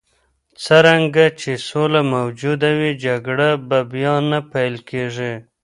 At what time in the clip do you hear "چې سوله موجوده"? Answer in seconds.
1.39-2.69